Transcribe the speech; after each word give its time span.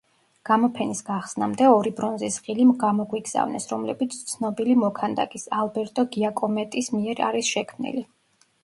გამოფენის 0.49 1.01
გახსნამდე, 1.09 1.67
ორი 1.73 1.91
ბრონზის 1.99 2.39
ღილი 2.47 2.65
გამოგვიგზავნეს, 2.85 3.69
რომლებიც 3.75 4.19
ცნობილი 4.33 4.77
მოქანდაკის, 4.87 5.49
ალბერტო 5.61 6.11
გიაკომეტის 6.19 6.95
მიერ 6.99 7.25
არის 7.31 7.55
შექმნილი. 7.57 8.09